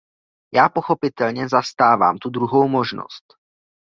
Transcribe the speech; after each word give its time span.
Já 0.53 0.69
pochopitelně 0.69 1.49
zastávám 1.49 2.17
tu 2.17 2.29
druhou 2.29 2.67
možnost. 2.67 3.33